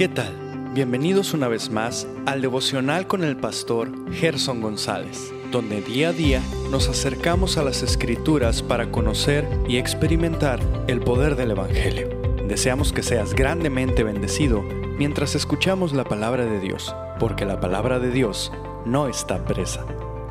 ¿Qué 0.00 0.08
tal? 0.08 0.34
Bienvenidos 0.72 1.34
una 1.34 1.46
vez 1.46 1.68
más 1.68 2.08
al 2.24 2.40
devocional 2.40 3.06
con 3.06 3.22
el 3.22 3.36
pastor 3.36 4.10
Gerson 4.14 4.62
González, 4.62 5.30
donde 5.50 5.82
día 5.82 6.08
a 6.08 6.12
día 6.14 6.40
nos 6.70 6.88
acercamos 6.88 7.58
a 7.58 7.62
las 7.62 7.82
escrituras 7.82 8.62
para 8.62 8.90
conocer 8.90 9.46
y 9.68 9.76
experimentar 9.76 10.58
el 10.88 11.00
poder 11.00 11.36
del 11.36 11.50
Evangelio. 11.50 12.08
Deseamos 12.48 12.94
que 12.94 13.02
seas 13.02 13.34
grandemente 13.34 14.02
bendecido 14.02 14.62
mientras 14.96 15.34
escuchamos 15.34 15.92
la 15.92 16.04
palabra 16.04 16.46
de 16.46 16.60
Dios, 16.60 16.96
porque 17.18 17.44
la 17.44 17.60
palabra 17.60 17.98
de 17.98 18.10
Dios 18.10 18.50
no 18.86 19.06
está 19.06 19.44
presa. 19.44 19.84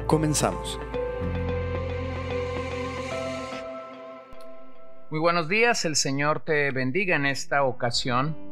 Comenzamos. 0.07 0.79
Muy 5.11 5.19
buenos 5.19 5.47
días, 5.47 5.85
el 5.85 5.95
Señor 5.95 6.39
te 6.39 6.71
bendiga 6.71 7.15
en 7.15 7.27
esta 7.27 7.61
ocasión. 7.61 8.48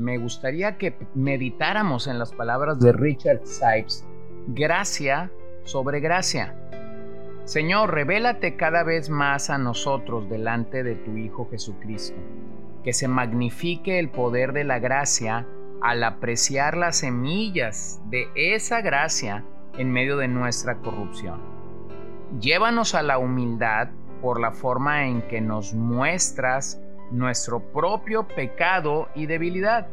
Me 0.00 0.16
gustaría 0.16 0.78
que 0.78 0.96
meditáramos 1.14 2.06
en 2.06 2.18
las 2.18 2.32
palabras 2.32 2.80
de 2.80 2.90
Richard 2.90 3.42
Sipes, 3.44 4.06
gracia 4.46 5.30
sobre 5.64 6.00
gracia. 6.00 6.56
Señor, 7.44 7.92
revélate 7.92 8.56
cada 8.56 8.82
vez 8.82 9.10
más 9.10 9.50
a 9.50 9.58
nosotros 9.58 10.26
delante 10.30 10.82
de 10.82 10.94
tu 10.94 11.18
Hijo 11.18 11.50
Jesucristo, 11.50 12.18
que 12.82 12.94
se 12.94 13.08
magnifique 13.08 13.98
el 13.98 14.08
poder 14.08 14.54
de 14.54 14.64
la 14.64 14.78
gracia 14.78 15.46
al 15.82 16.02
apreciar 16.02 16.78
las 16.78 16.96
semillas 16.96 18.00
de 18.06 18.26
esa 18.34 18.80
gracia 18.80 19.44
en 19.76 19.92
medio 19.92 20.16
de 20.16 20.28
nuestra 20.28 20.76
corrupción. 20.76 21.42
Llévanos 22.40 22.94
a 22.94 23.02
la 23.02 23.18
humildad 23.18 23.90
por 24.22 24.40
la 24.40 24.52
forma 24.52 25.04
en 25.04 25.20
que 25.28 25.42
nos 25.42 25.74
muestras 25.74 26.80
nuestro 27.10 27.72
propio 27.72 28.26
pecado 28.28 29.08
y 29.14 29.26
debilidad. 29.26 29.88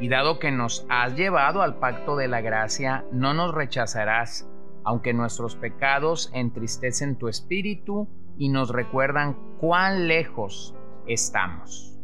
Y 0.00 0.08
dado 0.08 0.38
que 0.38 0.50
nos 0.50 0.86
has 0.88 1.14
llevado 1.14 1.62
al 1.62 1.78
pacto 1.78 2.16
de 2.16 2.28
la 2.28 2.40
gracia, 2.40 3.04
no 3.12 3.32
nos 3.34 3.54
rechazarás, 3.54 4.48
aunque 4.82 5.14
nuestros 5.14 5.56
pecados 5.56 6.30
entristecen 6.34 7.16
tu 7.16 7.28
espíritu 7.28 8.08
y 8.36 8.48
nos 8.48 8.70
recuerdan 8.70 9.36
cuán 9.58 10.08
lejos 10.08 10.74
estamos. 11.06 11.98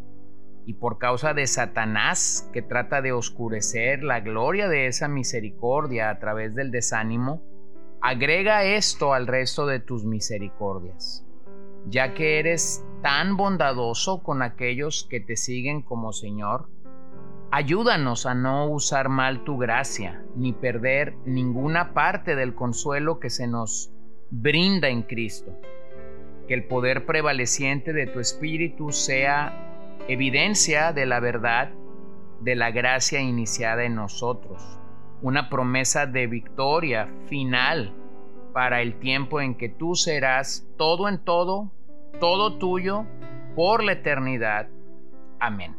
Y 0.66 0.74
por 0.74 0.98
causa 0.98 1.34
de 1.34 1.46
Satanás, 1.46 2.48
que 2.52 2.62
trata 2.62 3.02
de 3.02 3.12
oscurecer 3.12 4.04
la 4.04 4.20
gloria 4.20 4.68
de 4.68 4.86
esa 4.86 5.08
misericordia 5.08 6.10
a 6.10 6.18
través 6.20 6.54
del 6.54 6.70
desánimo, 6.70 7.42
Agrega 8.02 8.64
esto 8.64 9.12
al 9.12 9.26
resto 9.26 9.66
de 9.66 9.78
tus 9.78 10.06
misericordias, 10.06 11.22
ya 11.91 12.14
que 12.14 12.38
eres 12.38 12.84
tan 13.02 13.36
bondadoso 13.36 14.22
con 14.22 14.42
aquellos 14.42 15.06
que 15.10 15.20
te 15.20 15.36
siguen 15.36 15.83
como 15.83 16.12
Señor. 16.12 16.69
Ayúdanos 17.50 18.27
a 18.27 18.34
no 18.34 18.66
usar 18.69 19.08
mal 19.08 19.44
tu 19.44 19.58
gracia, 19.58 20.24
ni 20.36 20.52
perder 20.52 21.16
ninguna 21.24 21.92
parte 21.92 22.36
del 22.36 22.55
consuelo 22.55 23.19
que 23.19 23.28
se 23.28 23.48
nos 23.48 23.92
brinda 24.30 24.88
en 24.88 25.02
Cristo. 25.02 25.52
Que 26.47 26.55
el 26.55 26.66
poder 26.66 27.06
prevaleciente 27.06 27.92
de 27.92 28.06
tu 28.06 28.20
Espíritu 28.20 28.92
sea 28.92 29.98
evidencia 30.08 30.92
de 30.92 31.06
la 31.06 31.20
verdad 31.20 31.70
de 32.41 32.54
la 32.54 32.70
gracia 32.70 33.20
iniciada 33.20 33.84
en 33.84 33.97
nosotros 33.97 34.80
una 35.22 35.50
promesa 35.50 36.06
de 36.06 36.27
victoria 36.27 37.08
final 37.27 37.94
para 38.52 38.82
el 38.82 38.98
tiempo 38.98 39.41
en 39.41 39.54
que 39.54 39.69
tú 39.69 39.94
serás 39.94 40.66
todo 40.77 41.08
en 41.08 41.22
todo, 41.22 41.70
todo 42.19 42.58
tuyo, 42.58 43.06
por 43.55 43.83
la 43.83 43.92
eternidad. 43.92 44.69
Amén. 45.39 45.77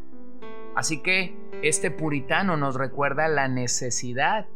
Así 0.75 1.01
que 1.01 1.35
este 1.61 1.91
puritano 1.91 2.57
nos 2.57 2.75
recuerda 2.75 3.27
la 3.27 3.47
necesidad, 3.47 4.47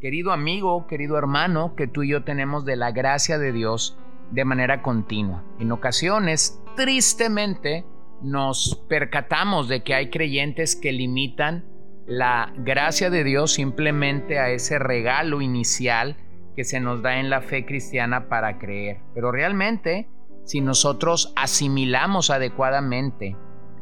querido 0.00 0.32
amigo, 0.32 0.86
querido 0.86 1.16
hermano, 1.16 1.74
que 1.74 1.86
tú 1.86 2.02
y 2.02 2.10
yo 2.10 2.24
tenemos 2.24 2.64
de 2.64 2.76
la 2.76 2.92
gracia 2.92 3.38
de 3.38 3.52
Dios 3.52 3.98
de 4.30 4.44
manera 4.44 4.82
continua. 4.82 5.42
En 5.58 5.72
ocasiones, 5.72 6.60
tristemente, 6.76 7.84
nos 8.22 8.82
percatamos 8.88 9.68
de 9.68 9.82
que 9.82 9.94
hay 9.94 10.10
creyentes 10.10 10.76
que 10.76 10.92
limitan 10.92 11.64
la 12.06 12.52
gracia 12.56 13.10
de 13.10 13.24
Dios 13.24 13.52
simplemente 13.52 14.38
a 14.38 14.50
ese 14.50 14.78
regalo 14.78 15.40
inicial 15.40 16.16
que 16.56 16.64
se 16.64 16.80
nos 16.80 17.02
da 17.02 17.18
en 17.18 17.30
la 17.30 17.40
fe 17.40 17.64
cristiana 17.64 18.28
para 18.28 18.58
creer. 18.58 18.98
Pero 19.14 19.32
realmente, 19.32 20.08
si 20.44 20.60
nosotros 20.60 21.32
asimilamos 21.36 22.30
adecuadamente 22.30 23.36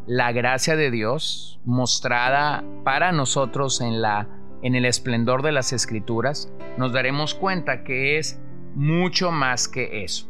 la 0.06 0.32
gracia 0.32 0.76
de 0.76 0.90
Dios 0.90 1.60
mostrada 1.64 2.64
para 2.84 3.12
nosotros 3.12 3.80
en 3.80 4.02
la 4.02 4.28
en 4.62 4.74
el 4.74 4.84
esplendor 4.84 5.42
de 5.42 5.52
las 5.52 5.72
escrituras, 5.72 6.52
nos 6.76 6.92
daremos 6.92 7.34
cuenta 7.34 7.82
que 7.82 8.18
es 8.18 8.40
mucho 8.74 9.30
más 9.30 9.68
que 9.68 10.04
eso. 10.04 10.28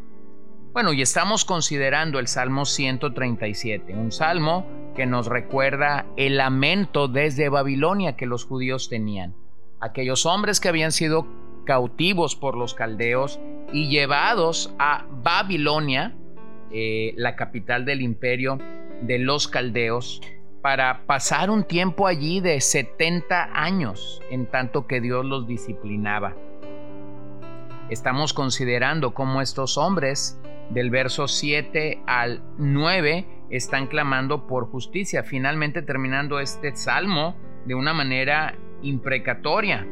Bueno, 0.73 0.93
y 0.93 1.03
estamos 1.03 1.45
considerando 1.45 2.19
el 2.21 2.29
Salmo 2.29 2.65
137, 2.65 3.93
un 3.95 4.13
salmo 4.13 4.67
que 4.95 5.05
nos 5.05 5.27
recuerda 5.27 6.07
el 6.17 6.37
lamento 6.37 7.09
desde 7.09 7.49
Babilonia 7.49 8.17
que 8.17 8.27
los 8.27 8.45
judíos 8.45 8.89
tenían. 8.89 9.35
Aquellos 9.81 10.27
hombres 10.27 10.61
que 10.61 10.69
habían 10.69 10.93
sido 10.93 11.27
cautivos 11.65 12.37
por 12.37 12.57
los 12.57 12.75
caldeos 12.75 13.41
y 13.73 13.89
llevados 13.89 14.73
a 14.79 15.07
Babilonia, 15.11 16.17
eh, 16.73 17.15
la 17.17 17.37
capital 17.37 17.85
del 17.85 18.03
imperio 18.03 18.59
de 19.03 19.19
los 19.19 19.49
caldeos, 19.49 20.21
para 20.63 21.07
pasar 21.07 21.49
un 21.51 21.65
tiempo 21.65 22.07
allí 22.07 22.41
de 22.41 22.61
70 22.61 23.51
años, 23.55 24.21
en 24.31 24.47
tanto 24.47 24.87
que 24.87 25.01
Dios 25.01 25.25
los 25.25 25.47
disciplinaba. 25.47 26.35
Estamos 27.89 28.35
considerando 28.35 29.15
cómo 29.15 29.41
estos 29.41 29.79
hombres 29.79 30.39
del 30.71 30.91
verso 30.91 31.27
7 31.27 32.03
al 32.07 32.43
9 32.59 33.27
están 33.51 33.87
clamando 33.89 34.47
por 34.47 34.71
justicia, 34.71 35.25
finalmente 35.25 35.83
terminando 35.83 36.39
este 36.39 36.77
salmo 36.77 37.37
de 37.67 37.75
una 37.75 37.93
manera 37.93 38.55
imprecatoria. 38.83 39.87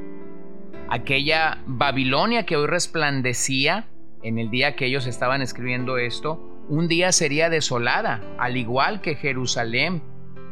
Aquella 0.88 1.62
Babilonia 1.66 2.46
que 2.46 2.56
hoy 2.56 2.66
resplandecía 2.66 3.88
en 4.22 4.38
el 4.38 4.50
día 4.50 4.76
que 4.76 4.86
ellos 4.86 5.06
estaban 5.06 5.42
escribiendo 5.42 5.98
esto, 5.98 6.47
un 6.68 6.86
día 6.86 7.12
sería 7.12 7.48
desolada, 7.48 8.22
al 8.38 8.56
igual 8.56 9.00
que 9.00 9.14
Jerusalén 9.14 10.02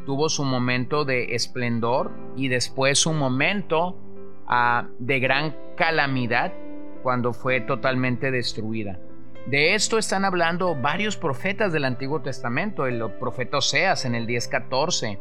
tuvo 0.07 0.29
su 0.29 0.45
momento 0.45 1.05
de 1.05 1.35
esplendor 1.35 2.11
y 2.37 2.49
después 2.49 2.99
su 2.99 3.13
momento 3.13 3.99
ah, 4.47 4.89
de 4.99 5.21
gran 5.21 5.57
calamidad 5.77 6.53
cuando 7.03 7.33
fue 7.33 7.61
totalmente 7.61 8.31
destruida. 8.31 8.99
De 9.47 9.75
esto 9.75 9.99
están 9.99 10.25
hablando 10.25 10.75
varios 10.75 11.17
profetas 11.17 11.73
del 11.73 11.85
Antiguo 11.85 12.23
Testamento, 12.23 12.87
el 12.87 13.03
profeta 13.21 13.59
Oseas 13.59 14.05
en 14.05 14.15
el 14.15 14.27
10:14. 14.27 15.21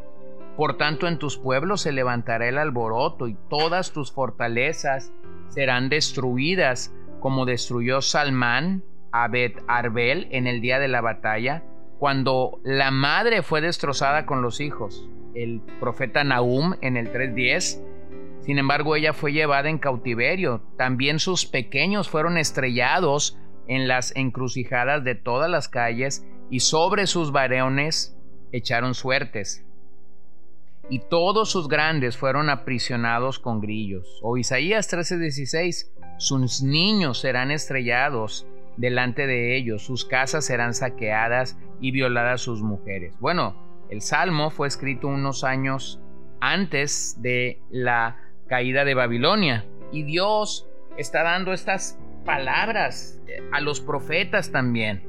Por 0.56 0.78
tanto, 0.78 1.06
en 1.06 1.18
tus 1.18 1.36
pueblos 1.36 1.82
se 1.82 1.92
levantará 1.92 2.48
el 2.48 2.58
alboroto 2.58 3.28
y 3.28 3.36
todas 3.50 3.92
tus 3.92 4.10
fortalezas 4.10 5.12
serán 5.48 5.90
destruidas, 5.90 6.92
como 7.20 7.44
destruyó 7.44 8.00
Salmán 8.00 8.82
a 9.22 9.30
Arbel 9.66 10.28
en 10.30 10.46
el 10.46 10.60
día 10.60 10.78
de 10.78 10.88
la 10.88 11.00
batalla, 11.00 11.62
cuando 11.98 12.60
la 12.64 12.90
madre 12.90 13.42
fue 13.42 13.60
destrozada 13.60 14.26
con 14.26 14.42
los 14.42 14.60
hijos. 14.60 15.08
El 15.34 15.60
profeta 15.80 16.24
Nahum 16.24 16.74
en 16.80 16.96
el 16.96 17.12
3:10 17.12 17.82
sin 18.46 18.60
embargo, 18.60 18.94
ella 18.94 19.12
fue 19.12 19.32
llevada 19.32 19.68
en 19.68 19.78
cautiverio. 19.78 20.62
También 20.76 21.18
sus 21.18 21.46
pequeños 21.46 22.08
fueron 22.08 22.38
estrellados 22.38 23.36
en 23.66 23.88
las 23.88 24.14
encrucijadas 24.14 25.02
de 25.02 25.16
todas 25.16 25.50
las 25.50 25.68
calles 25.68 26.24
y 26.48 26.60
sobre 26.60 27.08
sus 27.08 27.32
varones 27.32 28.16
echaron 28.52 28.94
suertes. 28.94 29.64
Y 30.88 31.00
todos 31.00 31.50
sus 31.50 31.66
grandes 31.66 32.16
fueron 32.16 32.48
aprisionados 32.48 33.40
con 33.40 33.60
grillos. 33.60 34.20
O 34.22 34.36
Isaías 34.36 34.88
13:16, 34.88 35.90
sus 36.18 36.62
niños 36.62 37.18
serán 37.18 37.50
estrellados 37.50 38.46
delante 38.76 39.26
de 39.26 39.56
ellos, 39.56 39.82
sus 39.82 40.04
casas 40.04 40.44
serán 40.44 40.74
saqueadas 40.74 41.58
y 41.80 41.90
violadas 41.90 42.40
sus 42.40 42.62
mujeres. 42.62 43.14
Bueno, 43.20 43.84
el 43.90 44.02
Salmo 44.02 44.50
fue 44.50 44.68
escrito 44.68 45.08
unos 45.08 45.44
años 45.44 46.00
antes 46.40 47.16
de 47.22 47.60
la 47.70 48.16
caída 48.48 48.84
de 48.84 48.94
Babilonia 48.94 49.64
y 49.92 50.02
Dios 50.02 50.68
está 50.96 51.22
dando 51.22 51.52
estas 51.52 51.98
palabras 52.24 53.20
a 53.52 53.60
los 53.60 53.80
profetas 53.80 54.50
también. 54.50 55.04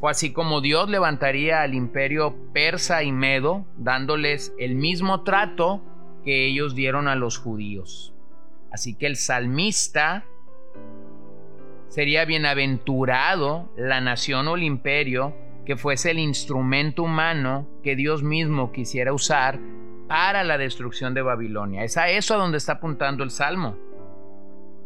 Fue 0.00 0.10
así 0.10 0.32
como 0.32 0.60
Dios 0.60 0.88
levantaría 0.88 1.62
al 1.62 1.74
imperio 1.74 2.34
persa 2.52 3.02
y 3.02 3.12
medo, 3.12 3.66
dándoles 3.76 4.54
el 4.58 4.74
mismo 4.74 5.22
trato 5.24 5.82
que 6.24 6.46
ellos 6.46 6.74
dieron 6.74 7.06
a 7.06 7.16
los 7.16 7.38
judíos. 7.38 8.14
Así 8.72 8.94
que 8.94 9.06
el 9.06 9.16
salmista 9.16 10.24
sería 11.90 12.24
bienaventurado 12.24 13.68
la 13.76 14.00
nación 14.00 14.48
o 14.48 14.54
el 14.54 14.62
imperio 14.62 15.34
que 15.66 15.76
fuese 15.76 16.12
el 16.12 16.20
instrumento 16.20 17.02
humano 17.02 17.68
que 17.82 17.96
Dios 17.96 18.22
mismo 18.22 18.72
quisiera 18.72 19.12
usar 19.12 19.60
para 20.08 20.42
la 20.44 20.56
destrucción 20.56 21.14
de 21.14 21.22
Babilonia. 21.22 21.84
Es 21.84 21.96
a 21.96 22.08
eso 22.08 22.34
a 22.34 22.38
donde 22.38 22.58
está 22.58 22.74
apuntando 22.74 23.22
el 23.22 23.30
Salmo. 23.30 23.76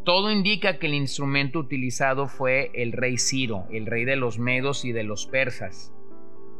Todo 0.04 0.30
indica 0.30 0.78
que 0.78 0.86
el 0.86 0.94
instrumento 0.94 1.58
utilizado 1.58 2.26
fue 2.26 2.70
el 2.74 2.92
rey 2.92 3.16
Ciro, 3.18 3.66
el 3.70 3.86
rey 3.86 4.04
de 4.04 4.16
los 4.16 4.38
medos 4.38 4.84
y 4.84 4.92
de 4.92 5.04
los 5.04 5.26
persas. 5.26 5.94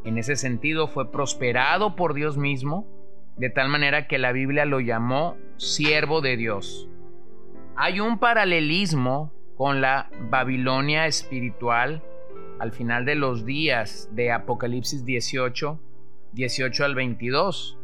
En 0.05 0.19
ese 0.19 0.37
sentido 0.37 0.89
fue 0.89 1.11
prosperado 1.11 1.97
por 1.97 2.15
Dios 2.15 2.39
mismo, 2.39 2.87
de 3.37 3.51
tal 3.51 3.69
manera 3.69 4.07
que 4.07 4.19
la 4.19 4.33
Biblia 4.33 4.65
lo 4.67 4.81
llamó 4.81 5.37
siervo 5.57 6.21
de 6.21 6.37
Dios. 6.37 6.89
Hay 7.77 8.01
un 8.01 8.19
paralelismo 8.19 9.34
con 9.57 9.81
la 9.81 10.11
Babilonia 10.31 11.07
espiritual 11.07 12.03
al 12.59 12.73
final 12.73 13.05
de 13.05 13.15
los 13.15 13.45
días 13.45 14.09
de 14.13 14.33
Apocalipsis 14.33 15.05
18, 15.05 15.81
18 16.33 16.85
al 16.85 16.95
22. 16.95 17.79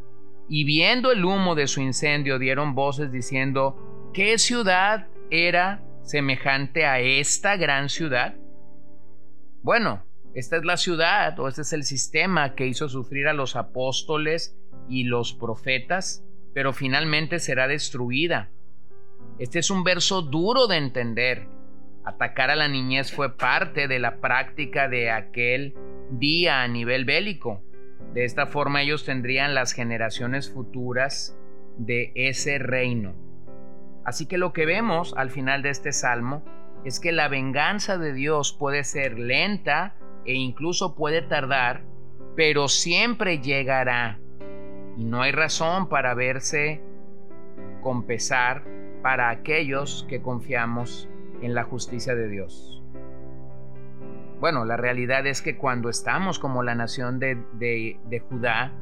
Y 0.49 0.65
viendo 0.65 1.13
el 1.13 1.25
humo 1.25 1.55
de 1.55 1.67
su 1.67 1.81
incendio 1.81 2.39
dieron 2.39 2.75
voces 2.75 3.13
diciendo, 3.13 4.11
¿qué 4.13 4.39
ciudad 4.39 5.09
era 5.31 5.83
semejante 6.03 6.87
a 6.87 6.99
esta 7.01 7.57
gran 7.57 7.89
ciudad? 7.89 8.35
Bueno, 9.63 10.03
esta 10.35 10.57
es 10.57 10.65
la 10.65 10.77
ciudad 10.77 11.39
o 11.39 11.49
este 11.49 11.63
es 11.63 11.73
el 11.73 11.85
sistema 11.85 12.55
que 12.55 12.67
hizo 12.67 12.89
sufrir 12.89 13.29
a 13.29 13.33
los 13.33 13.57
apóstoles 13.57 14.57
y 14.89 15.05
los 15.05 15.35
profetas, 15.35 16.25
pero 16.55 16.73
finalmente 16.73 17.39
será 17.39 17.69
destruida. 17.69 18.51
Este 19.39 19.59
es 19.59 19.71
un 19.71 19.85
verso 19.85 20.23
duro 20.23 20.67
de 20.67 20.77
entender. 20.77 21.49
Atacar 22.05 22.51
a 22.51 22.57
la 22.57 22.69
niñez 22.69 23.13
fue 23.13 23.37
parte 23.37 23.87
de 23.87 23.99
la 23.99 24.21
práctica 24.21 24.89
de 24.89 25.11
aquel 25.11 25.75
día 26.11 26.63
a 26.63 26.69
nivel 26.69 27.05
bélico. 27.05 27.63
De 28.15 28.25
esta 28.25 28.47
forma 28.47 28.83
ellos 28.83 29.05
tendrían 29.05 29.55
las 29.55 29.73
generaciones 29.73 30.51
futuras 30.51 31.37
de 31.77 32.13
ese 32.15 32.59
reino. 32.59 33.15
Así 34.05 34.27
que 34.27 34.39
lo 34.39 34.53
que 34.53 34.67
vemos 34.67 35.15
al 35.17 35.31
final 35.31 35.63
de 35.63 35.71
este 35.71 35.93
salmo 35.93 36.43
es 36.85 37.01
que 37.01 37.13
la 37.13 37.29
venganza 37.29 37.99
de 37.99 38.13
Dios 38.13 38.57
puede 38.59 38.85
ser 38.85 39.19
lenta 39.19 39.95
e 40.25 40.35
incluso 40.35 40.95
puede 40.95 41.23
tardar, 41.23 41.83
pero 42.35 42.69
siempre 42.69 43.39
llegará. 43.39 44.19
Y 44.97 45.05
no 45.05 45.23
hay 45.23 45.33
razón 45.33 45.89
para 45.89 46.15
verse 46.15 46.83
con 47.83 48.07
pesar 48.07 48.65
para 49.03 49.31
aquellos 49.31 50.07
que 50.09 50.21
confiamos 50.21 51.09
en 51.43 51.55
la 51.55 51.65
justicia 51.65 52.15
de 52.15 52.29
Dios. 52.29 52.83
Bueno, 54.41 54.65
la 54.65 54.79
realidad 54.79 55.27
es 55.27 55.43
que 55.43 55.59
cuando 55.59 55.91
estamos 55.91 56.39
como 56.39 56.63
la 56.63 56.75
nación 56.75 57.19
de, 57.19 57.37
de, 57.53 58.21
Judá, 58.21 58.73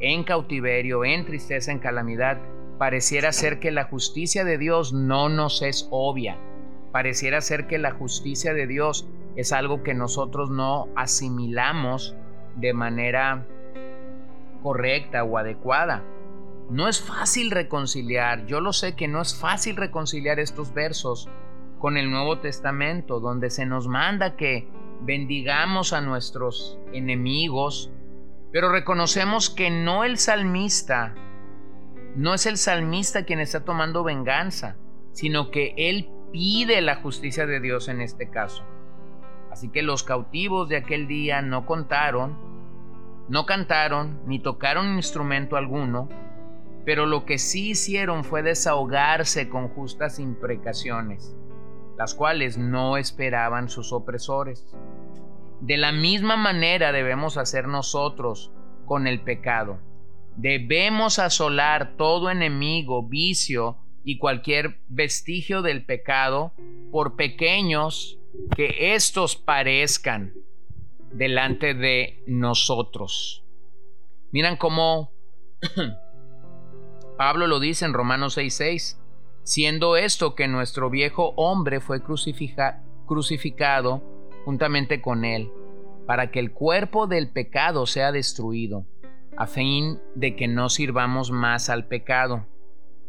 en 0.00 0.24
cautiverio, 0.24 1.04
en 1.04 1.24
tristeza, 1.24 1.70
en 1.70 1.78
calamidad, 1.78 2.38
pareciera 2.78 3.30
ser 3.30 3.60
que 3.60 3.70
la 3.70 3.84
justicia 3.84 4.44
de 4.44 4.58
Dios 4.58 4.92
no 4.92 5.28
nos 5.28 5.62
es 5.62 5.86
obvia. 5.92 6.36
Pareciera 6.90 7.40
ser 7.40 7.68
que 7.68 7.78
la 7.78 7.92
justicia 7.92 8.54
de 8.54 8.66
Dios 8.66 9.08
es 9.36 9.52
algo 9.52 9.84
que 9.84 9.94
nosotros 9.94 10.50
no 10.50 10.88
asimilamos 10.96 12.16
de 12.56 12.72
manera 12.72 13.46
correcta 14.64 15.22
o 15.22 15.38
adecuada. 15.38 16.02
No 16.70 16.88
es 16.88 17.00
fácil 17.00 17.52
reconciliar, 17.52 18.46
yo 18.46 18.60
lo 18.60 18.72
sé 18.72 18.96
que 18.96 19.06
no 19.06 19.20
es 19.20 19.38
fácil 19.38 19.76
reconciliar 19.76 20.40
estos 20.40 20.74
versos 20.74 21.28
con 21.78 21.96
el 21.96 22.10
Nuevo 22.10 22.38
Testamento, 22.38 23.20
donde 23.20 23.50
se 23.50 23.66
nos 23.66 23.88
manda 23.88 24.36
que 24.36 24.68
bendigamos 25.02 25.92
a 25.92 26.00
nuestros 26.00 26.78
enemigos, 26.92 27.92
pero 28.52 28.70
reconocemos 28.70 29.50
que 29.50 29.70
no 29.70 30.04
el 30.04 30.18
salmista, 30.18 31.14
no 32.16 32.34
es 32.34 32.46
el 32.46 32.56
salmista 32.56 33.24
quien 33.24 33.40
está 33.40 33.64
tomando 33.64 34.04
venganza, 34.04 34.76
sino 35.12 35.50
que 35.50 35.74
él 35.76 36.10
pide 36.32 36.80
la 36.80 36.96
justicia 36.96 37.46
de 37.46 37.60
Dios 37.60 37.88
en 37.88 38.00
este 38.00 38.30
caso. 38.30 38.64
Así 39.50 39.68
que 39.68 39.82
los 39.82 40.02
cautivos 40.02 40.68
de 40.68 40.76
aquel 40.76 41.06
día 41.06 41.42
no 41.42 41.66
contaron, 41.66 42.36
no 43.28 43.46
cantaron, 43.46 44.20
ni 44.26 44.40
tocaron 44.40 44.96
instrumento 44.96 45.56
alguno, 45.56 46.08
pero 46.84 47.06
lo 47.06 47.24
que 47.24 47.38
sí 47.38 47.70
hicieron 47.70 48.24
fue 48.24 48.42
desahogarse 48.42 49.48
con 49.48 49.68
justas 49.68 50.18
imprecaciones, 50.18 51.36
las 51.96 52.14
cuales 52.14 52.58
no 52.58 52.96
esperaban 52.96 53.68
sus 53.68 53.92
opresores. 53.92 54.66
De 55.60 55.76
la 55.76 55.92
misma 55.92 56.36
manera 56.36 56.92
debemos 56.92 57.36
hacer 57.36 57.68
nosotros 57.68 58.52
con 58.84 59.06
el 59.06 59.20
pecado. 59.20 59.78
Debemos 60.36 61.18
asolar 61.18 61.96
todo 61.96 62.30
enemigo, 62.30 63.06
vicio 63.06 63.78
y 64.04 64.18
cualquier 64.18 64.80
vestigio 64.88 65.62
del 65.62 65.84
pecado, 65.84 66.52
por 66.90 67.16
pequeños 67.16 68.18
que 68.56 68.94
éstos 68.94 69.36
parezcan 69.36 70.34
delante 71.12 71.74
de 71.74 72.22
nosotros. 72.26 73.44
Miran 74.32 74.56
cómo 74.56 75.12
Pablo 77.16 77.46
lo 77.46 77.60
dice 77.60 77.84
en 77.84 77.94
Romanos 77.94 78.36
6:6, 78.36 78.98
siendo 79.44 79.96
esto 79.96 80.34
que 80.34 80.48
nuestro 80.48 80.90
viejo 80.90 81.34
hombre 81.36 81.80
fue 81.80 82.02
crucificado 83.06 84.02
juntamente 84.44 85.00
con 85.00 85.24
él, 85.24 85.52
para 86.06 86.30
que 86.30 86.40
el 86.40 86.52
cuerpo 86.52 87.06
del 87.06 87.30
pecado 87.30 87.86
sea 87.86 88.10
destruido, 88.10 88.84
a 89.36 89.46
fin 89.46 90.00
de 90.14 90.34
que 90.34 90.48
no 90.48 90.68
sirvamos 90.68 91.30
más 91.30 91.68
al 91.68 91.86
pecado. 91.86 92.46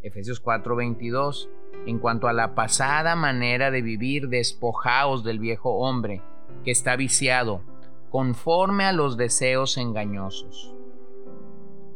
Efesios 0.03 0.39
4:22. 0.43 1.49
En 1.87 1.99
cuanto 1.99 2.27
a 2.27 2.33
la 2.33 2.53
pasada 2.55 3.15
manera 3.15 3.71
de 3.71 3.81
vivir, 3.81 4.27
despojaos 4.29 5.23
del 5.23 5.39
viejo 5.39 5.71
hombre, 5.75 6.21
que 6.63 6.71
está 6.71 6.95
viciado, 6.95 7.61
conforme 8.09 8.85
a 8.85 8.91
los 8.91 9.17
deseos 9.17 9.77
engañosos. 9.77 10.74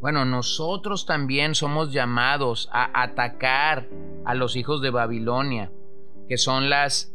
Bueno, 0.02 0.24
nosotros 0.24 1.06
también 1.06 1.56
somos 1.56 1.92
llamados 1.92 2.70
a 2.72 3.04
atacar 3.04 3.88
a 4.24 4.34
los 4.34 4.56
hijos 4.56 4.82
de 4.82 4.92
Babilonia, 4.92 5.72
que 6.30 6.38
son 6.38 6.70
las 6.70 7.14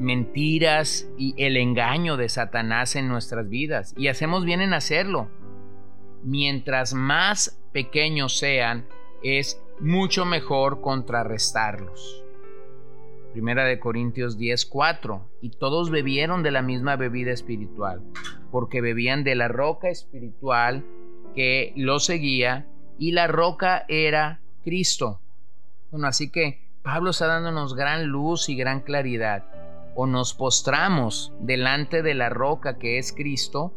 mentiras 0.00 1.08
y 1.16 1.34
el 1.42 1.56
engaño 1.56 2.16
de 2.16 2.28
Satanás 2.28 2.96
en 2.96 3.08
nuestras 3.08 3.48
vidas. 3.48 3.94
Y 3.96 4.08
hacemos 4.08 4.44
bien 4.44 4.60
en 4.60 4.74
hacerlo. 4.74 5.28
Mientras 6.24 6.94
más 6.94 7.62
pequeños 7.72 8.36
sean, 8.38 8.86
es 9.22 9.62
mucho 9.78 10.24
mejor 10.24 10.80
contrarrestarlos. 10.80 12.24
Primera 13.32 13.64
de 13.64 13.78
Corintios 13.78 14.36
10:4, 14.38 15.28
y 15.42 15.50
todos 15.50 15.90
bebieron 15.90 16.42
de 16.42 16.50
la 16.50 16.62
misma 16.62 16.96
bebida 16.96 17.30
espiritual, 17.32 18.02
porque 18.50 18.80
bebían 18.80 19.22
de 19.22 19.34
la 19.34 19.46
roca 19.46 19.90
espiritual 19.90 20.84
que 21.36 21.72
lo 21.76 22.00
seguía, 22.00 22.66
y 22.98 23.12
la 23.12 23.28
roca 23.28 23.84
era 23.88 24.40
Cristo. 24.64 25.20
Bueno, 25.92 26.08
así 26.08 26.30
que 26.30 26.66
Pablo 26.82 27.10
está 27.10 27.26
dándonos 27.26 27.74
gran 27.74 28.06
luz 28.06 28.48
y 28.48 28.56
gran 28.56 28.80
claridad 28.80 29.44
o 29.96 30.06
nos 30.06 30.34
postramos 30.34 31.32
delante 31.40 32.02
de 32.02 32.14
la 32.14 32.28
roca 32.28 32.78
que 32.78 32.98
es 32.98 33.14
Cristo, 33.14 33.72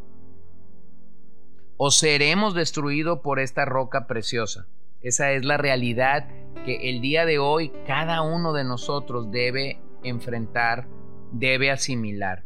o 1.78 1.92
seremos 1.92 2.54
destruidos 2.54 3.20
por 3.20 3.40
esta 3.40 3.64
roca 3.64 4.06
preciosa. 4.06 4.68
Esa 5.02 5.32
es 5.32 5.46
la 5.46 5.56
realidad 5.56 6.28
que 6.66 6.90
el 6.90 7.00
día 7.00 7.26
de 7.26 7.40
hoy 7.40 7.72
cada 7.88 8.22
uno 8.22 8.52
de 8.52 8.66
nosotros 8.66 9.32
debe 9.32 9.80
enfrentar, 10.04 10.88
debe 11.32 11.72
asimilar. 11.72 12.44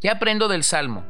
¿Qué 0.00 0.08
aprendo 0.08 0.46
del 0.46 0.62
Salmo? 0.62 1.04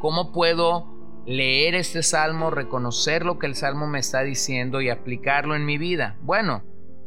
¿Cómo 0.00 0.32
puedo 0.32 0.97
leer 1.28 1.74
este 1.74 2.02
Salmo, 2.02 2.50
reconocer 2.50 3.26
lo 3.26 3.38
que 3.38 3.46
el 3.46 3.54
Salmo 3.54 3.86
me 3.86 3.98
está 3.98 4.22
diciendo 4.22 4.80
y 4.80 4.88
aplicarlo 4.88 5.54
en 5.54 5.66
mi 5.66 5.76
vida? 5.76 6.16
Bueno, 6.22 6.62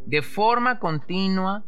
de 0.05 0.21
forma 0.21 0.79
continua 0.79 1.65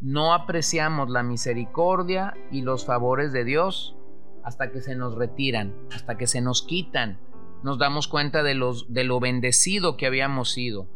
no 0.00 0.32
apreciamos 0.32 1.10
la 1.10 1.24
misericordia 1.24 2.34
y 2.52 2.62
los 2.62 2.86
favores 2.86 3.32
de 3.32 3.44
Dios 3.44 3.96
hasta 4.44 4.70
que 4.70 4.80
se 4.82 4.94
nos 4.94 5.16
retiran, 5.16 5.74
hasta 5.92 6.16
que 6.16 6.28
se 6.28 6.40
nos 6.40 6.62
quitan. 6.62 7.18
Nos 7.64 7.78
damos 7.78 8.06
cuenta 8.06 8.44
de, 8.44 8.54
los, 8.54 8.92
de 8.92 9.02
lo 9.02 9.18
bendecido 9.18 9.96
que 9.96 10.06
habíamos 10.06 10.52
sido. 10.52 10.86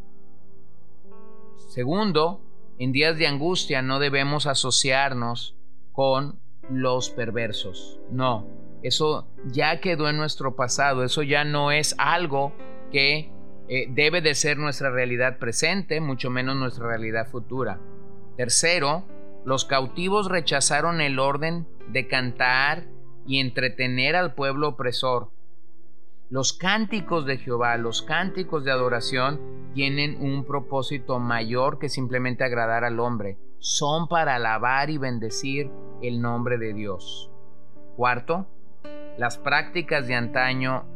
Segundo, 1.70 2.40
en 2.78 2.92
días 2.92 3.18
de 3.18 3.26
angustia 3.26 3.82
no 3.82 3.98
debemos 3.98 4.46
asociarnos 4.46 5.56
con 5.90 6.38
los 6.70 7.10
perversos. 7.10 7.98
No, 8.12 8.46
eso 8.82 9.28
ya 9.46 9.80
quedó 9.80 10.08
en 10.08 10.16
nuestro 10.16 10.56
pasado, 10.56 11.04
eso 11.04 11.22
ya 11.22 11.44
no 11.44 11.70
es 11.70 11.94
algo 11.98 12.52
que 12.90 13.30
eh, 13.68 13.86
debe 13.90 14.20
de 14.20 14.34
ser 14.34 14.58
nuestra 14.58 14.90
realidad 14.90 15.38
presente, 15.38 16.00
mucho 16.00 16.30
menos 16.30 16.56
nuestra 16.56 16.88
realidad 16.88 17.28
futura. 17.28 17.78
Tercero, 18.36 19.04
los 19.44 19.64
cautivos 19.64 20.28
rechazaron 20.28 21.00
el 21.00 21.18
orden 21.18 21.66
de 21.88 22.08
cantar 22.08 22.86
y 23.26 23.38
entretener 23.38 24.16
al 24.16 24.34
pueblo 24.34 24.68
opresor. 24.68 25.30
Los 26.30 26.52
cánticos 26.52 27.26
de 27.26 27.38
Jehová, 27.38 27.76
los 27.76 28.02
cánticos 28.02 28.64
de 28.64 28.70
adoración, 28.70 29.40
tienen 29.74 30.20
un 30.20 30.44
propósito 30.44 31.18
mayor 31.18 31.78
que 31.78 31.88
simplemente 31.88 32.44
agradar 32.44 32.84
al 32.84 33.00
hombre. 33.00 33.36
Son 33.58 34.08
para 34.08 34.36
alabar 34.36 34.90
y 34.90 34.98
bendecir 34.98 35.70
el 36.02 36.20
nombre 36.20 36.56
de 36.58 36.72
Dios. 36.72 37.30
Cuarto, 37.96 38.46
las 39.20 39.36
prácticas 39.36 40.06
de 40.06 40.14
antaño, 40.14 40.86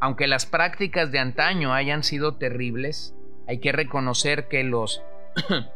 aunque 0.00 0.26
las 0.26 0.44
prácticas 0.44 1.10
de 1.10 1.18
antaño 1.18 1.72
hayan 1.72 2.02
sido 2.02 2.34
terribles, 2.34 3.16
hay 3.48 3.58
que 3.58 3.72
reconocer 3.72 4.46
que 4.46 4.62
los 4.62 5.02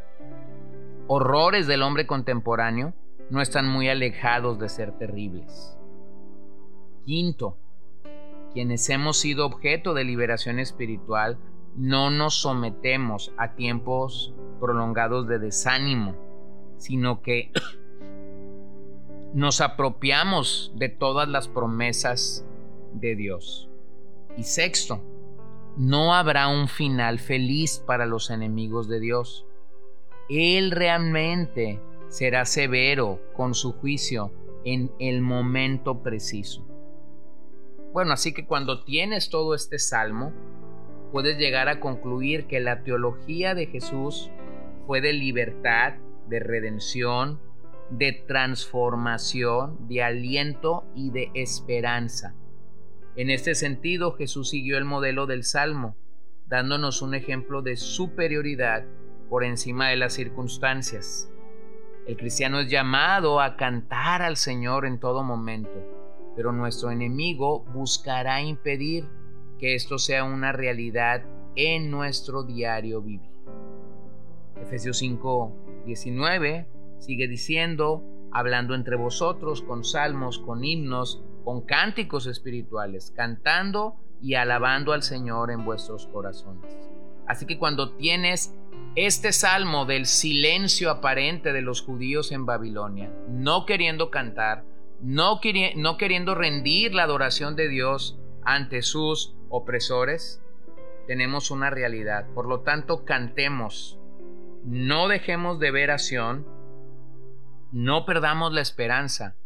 horrores 1.06 1.66
del 1.66 1.80
hombre 1.80 2.06
contemporáneo 2.06 2.92
no 3.30 3.40
están 3.40 3.70
muy 3.70 3.88
alejados 3.88 4.58
de 4.58 4.68
ser 4.68 4.92
terribles. 4.98 5.78
Quinto, 7.06 7.56
quienes 8.52 8.90
hemos 8.90 9.16
sido 9.16 9.46
objeto 9.46 9.94
de 9.94 10.04
liberación 10.04 10.58
espiritual, 10.58 11.38
no 11.74 12.10
nos 12.10 12.34
sometemos 12.34 13.32
a 13.38 13.54
tiempos 13.54 14.34
prolongados 14.60 15.26
de 15.26 15.38
desánimo, 15.38 16.16
sino 16.76 17.22
que 17.22 17.50
nos 19.34 19.60
apropiamos 19.60 20.72
de 20.74 20.88
todas 20.88 21.28
las 21.28 21.48
promesas 21.48 22.44
de 22.92 23.14
Dios. 23.14 23.68
Y 24.36 24.44
sexto, 24.44 25.00
no 25.76 26.14
habrá 26.14 26.48
un 26.48 26.68
final 26.68 27.18
feliz 27.18 27.82
para 27.86 28.06
los 28.06 28.30
enemigos 28.30 28.88
de 28.88 29.00
Dios. 29.00 29.46
Él 30.28 30.70
realmente 30.70 31.80
será 32.08 32.44
severo 32.44 33.20
con 33.34 33.54
su 33.54 33.72
juicio 33.72 34.32
en 34.64 34.90
el 34.98 35.22
momento 35.22 36.02
preciso. 36.02 36.66
Bueno, 37.92 38.12
así 38.12 38.32
que 38.32 38.46
cuando 38.46 38.84
tienes 38.84 39.30
todo 39.30 39.54
este 39.54 39.78
salmo, 39.78 40.32
puedes 41.12 41.38
llegar 41.38 41.68
a 41.68 41.80
concluir 41.80 42.46
que 42.46 42.60
la 42.60 42.82
teología 42.82 43.54
de 43.54 43.66
Jesús 43.66 44.30
fue 44.86 45.00
de 45.00 45.12
libertad, 45.12 45.94
de 46.28 46.40
redención, 46.40 47.40
de 47.90 48.12
transformación, 48.12 49.88
de 49.88 50.02
aliento 50.02 50.84
y 50.94 51.10
de 51.10 51.30
esperanza. 51.34 52.34
En 53.16 53.30
este 53.30 53.54
sentido, 53.54 54.12
Jesús 54.12 54.50
siguió 54.50 54.78
el 54.78 54.84
modelo 54.84 55.26
del 55.26 55.44
Salmo, 55.44 55.96
dándonos 56.46 57.02
un 57.02 57.14
ejemplo 57.14 57.62
de 57.62 57.76
superioridad 57.76 58.84
por 59.28 59.44
encima 59.44 59.88
de 59.88 59.96
las 59.96 60.12
circunstancias. 60.12 61.30
El 62.06 62.16
cristiano 62.16 62.60
es 62.60 62.70
llamado 62.70 63.40
a 63.40 63.56
cantar 63.56 64.22
al 64.22 64.36
Señor 64.36 64.86
en 64.86 64.98
todo 64.98 65.22
momento 65.22 66.00
pero 66.40 66.52
nuestro 66.52 66.90
enemigo 66.90 67.64
buscará 67.74 68.40
impedir 68.40 69.08
que 69.58 69.74
esto 69.74 69.98
sea 69.98 70.24
una 70.24 70.52
realidad 70.52 71.22
en 71.56 71.90
nuestro 71.90 72.44
diario 72.44 73.02
vivir. 73.02 73.30
Efesios 74.62 74.98
5, 74.98 75.82
19 75.84 76.66
sigue 77.00 77.26
diciendo, 77.26 78.04
hablando 78.32 78.74
entre 78.74 78.96
vosotros 78.96 79.62
con 79.62 79.84
salmos, 79.84 80.38
con 80.38 80.64
himnos, 80.64 81.22
con 81.44 81.62
cánticos 81.62 82.26
espirituales, 82.26 83.12
cantando 83.16 83.96
y 84.22 84.34
alabando 84.34 84.92
al 84.92 85.02
Señor 85.02 85.50
en 85.50 85.64
vuestros 85.64 86.06
corazones. 86.06 86.90
Así 87.26 87.46
que 87.46 87.58
cuando 87.58 87.92
tienes 87.92 88.54
este 88.96 89.32
salmo 89.32 89.86
del 89.86 90.06
silencio 90.06 90.90
aparente 90.90 91.52
de 91.52 91.62
los 91.62 91.80
judíos 91.82 92.32
en 92.32 92.44
Babilonia, 92.44 93.12
no 93.28 93.66
queriendo 93.66 94.10
cantar, 94.10 94.64
no, 95.00 95.40
queriendo 95.40 96.34
rendir 96.34 96.92
la 96.92 97.04
adoración 97.04 97.56
de 97.56 97.68
Dios 97.68 98.18
ante 98.42 98.82
sus 98.82 99.34
opresores, 99.48 100.42
tenemos 101.06 101.50
una 101.50 101.70
realidad. 101.70 102.26
Por 102.34 102.46
lo 102.46 102.60
tanto, 102.60 103.04
cantemos, 103.04 103.98
no 104.64 105.08
dejemos 105.08 105.58
de 105.58 105.70
ver 105.70 105.90
acción, 105.90 106.46
no 107.72 108.04
perdamos 108.04 108.52
la 108.52 108.60
esperanza. 108.60 109.36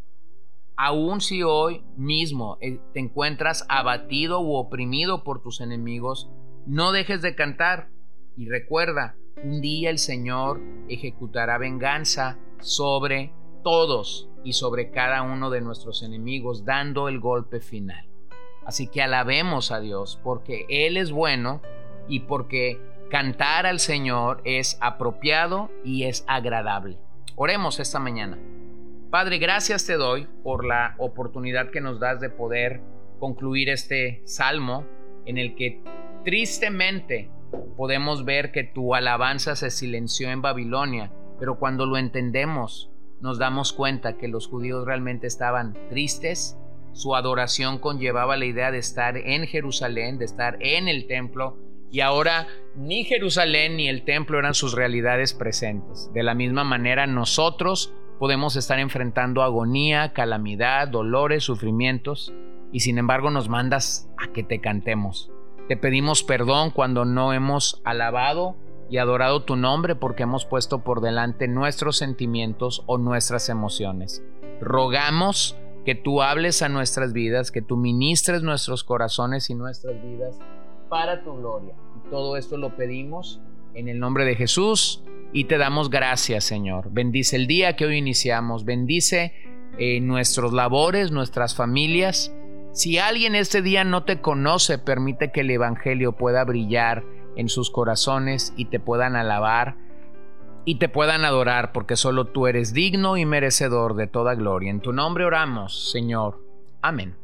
Aun 0.76 1.20
si 1.20 1.42
hoy 1.42 1.84
mismo 1.96 2.58
eh, 2.60 2.80
te 2.92 3.00
encuentras 3.00 3.64
abatido 3.68 4.40
u 4.40 4.54
oprimido 4.54 5.22
por 5.22 5.42
tus 5.42 5.60
enemigos, 5.60 6.30
no 6.66 6.92
dejes 6.92 7.22
de 7.22 7.34
cantar 7.34 7.90
y 8.36 8.48
recuerda, 8.48 9.16
un 9.42 9.60
día 9.60 9.90
el 9.90 9.98
Señor 9.98 10.60
ejecutará 10.88 11.58
venganza 11.58 12.38
sobre 12.60 13.32
todos 13.62 14.28
y 14.42 14.54
sobre 14.54 14.90
cada 14.90 15.22
uno 15.22 15.50
de 15.50 15.60
nuestros 15.60 16.02
enemigos, 16.02 16.64
dando 16.64 17.08
el 17.08 17.20
golpe 17.20 17.60
final. 17.60 18.08
Así 18.66 18.88
que 18.88 19.02
alabemos 19.02 19.70
a 19.70 19.80
Dios 19.80 20.18
porque 20.24 20.66
Él 20.68 20.96
es 20.96 21.12
bueno 21.12 21.60
y 22.08 22.20
porque 22.20 22.80
cantar 23.10 23.66
al 23.66 23.78
Señor 23.78 24.40
es 24.44 24.78
apropiado 24.80 25.70
y 25.84 26.04
es 26.04 26.24
agradable. 26.26 26.98
Oremos 27.36 27.80
esta 27.80 27.98
mañana. 27.98 28.38
Padre, 29.10 29.38
gracias 29.38 29.84
te 29.86 29.94
doy 29.94 30.28
por 30.44 30.64
la 30.64 30.94
oportunidad 30.98 31.70
que 31.70 31.80
nos 31.80 31.98
das 31.98 32.20
de 32.20 32.30
poder 32.30 32.80
concluir 33.18 33.70
este 33.70 34.22
salmo 34.24 34.86
en 35.26 35.38
el 35.38 35.56
que 35.56 35.82
tristemente 36.24 37.30
podemos 37.76 38.24
ver 38.24 38.52
que 38.52 38.62
tu 38.62 38.94
alabanza 38.94 39.56
se 39.56 39.70
silenció 39.70 40.30
en 40.30 40.42
Babilonia, 40.42 41.10
pero 41.40 41.58
cuando 41.58 41.86
lo 41.86 41.96
entendemos, 41.96 42.92
nos 43.20 43.38
damos 43.38 43.72
cuenta 43.72 44.16
que 44.16 44.28
los 44.28 44.46
judíos 44.46 44.86
realmente 44.86 45.26
estaban 45.26 45.76
tristes, 45.88 46.56
su 46.92 47.16
adoración 47.16 47.78
conllevaba 47.78 48.36
la 48.36 48.44
idea 48.44 48.70
de 48.70 48.78
estar 48.78 49.16
en 49.16 49.44
Jerusalén, 49.48 50.18
de 50.18 50.24
estar 50.24 50.56
en 50.60 50.86
el 50.86 51.08
templo, 51.08 51.58
y 51.90 52.00
ahora 52.00 52.48
ni 52.74 53.04
Jerusalén 53.04 53.76
ni 53.76 53.88
el 53.88 54.04
templo 54.04 54.38
eran 54.38 54.54
sus 54.54 54.74
realidades 54.74 55.32
presentes. 55.34 56.10
De 56.12 56.22
la 56.22 56.34
misma 56.34 56.64
manera 56.64 57.06
nosotros 57.06 57.92
podemos 58.18 58.56
estar 58.56 58.78
enfrentando 58.78 59.42
agonía, 59.42 60.12
calamidad, 60.12 60.88
dolores, 60.88 61.44
sufrimientos, 61.44 62.32
y 62.72 62.80
sin 62.80 62.98
embargo 62.98 63.30
nos 63.30 63.48
mandas 63.48 64.08
a 64.18 64.32
que 64.32 64.42
te 64.42 64.60
cantemos. 64.60 65.30
Te 65.68 65.76
pedimos 65.76 66.24
perdón 66.24 66.70
cuando 66.70 67.04
no 67.04 67.32
hemos 67.32 67.80
alabado 67.84 68.56
y 68.90 68.98
adorado 68.98 69.44
tu 69.44 69.56
nombre 69.56 69.94
porque 69.94 70.24
hemos 70.24 70.44
puesto 70.44 70.82
por 70.82 71.00
delante 71.00 71.48
nuestros 71.48 71.96
sentimientos 71.96 72.82
o 72.86 72.98
nuestras 72.98 73.48
emociones. 73.48 74.22
Rogamos 74.60 75.56
que 75.84 75.94
tú 75.94 76.22
hables 76.22 76.62
a 76.62 76.68
nuestras 76.68 77.12
vidas, 77.12 77.50
que 77.50 77.62
tú 77.62 77.76
ministres 77.76 78.42
nuestros 78.42 78.84
corazones 78.84 79.48
y 79.50 79.54
nuestras 79.54 80.02
vidas 80.02 80.38
para 80.94 81.24
tu 81.24 81.34
gloria. 81.34 81.74
Y 81.96 82.08
todo 82.08 82.36
esto 82.36 82.56
lo 82.56 82.76
pedimos 82.76 83.40
en 83.74 83.88
el 83.88 83.98
nombre 83.98 84.24
de 84.24 84.36
Jesús 84.36 85.02
y 85.32 85.46
te 85.46 85.58
damos 85.58 85.90
gracias, 85.90 86.44
Señor. 86.44 86.92
Bendice 86.92 87.34
el 87.34 87.48
día 87.48 87.74
que 87.74 87.84
hoy 87.84 87.96
iniciamos, 87.96 88.64
bendice 88.64 89.32
eh, 89.76 90.00
nuestros 90.00 90.52
labores, 90.52 91.10
nuestras 91.10 91.56
familias. 91.56 92.32
Si 92.70 92.98
alguien 92.98 93.34
este 93.34 93.60
día 93.60 93.82
no 93.82 94.04
te 94.04 94.20
conoce, 94.20 94.78
permite 94.78 95.32
que 95.32 95.40
el 95.40 95.50
Evangelio 95.50 96.12
pueda 96.12 96.44
brillar 96.44 97.02
en 97.34 97.48
sus 97.48 97.72
corazones 97.72 98.54
y 98.56 98.66
te 98.66 98.78
puedan 98.78 99.16
alabar 99.16 99.74
y 100.64 100.76
te 100.76 100.88
puedan 100.88 101.24
adorar, 101.24 101.72
porque 101.72 101.96
solo 101.96 102.26
tú 102.26 102.46
eres 102.46 102.72
digno 102.72 103.16
y 103.16 103.26
merecedor 103.26 103.96
de 103.96 104.06
toda 104.06 104.36
gloria. 104.36 104.70
En 104.70 104.78
tu 104.78 104.92
nombre 104.92 105.24
oramos, 105.24 105.90
Señor. 105.90 106.38
Amén. 106.82 107.23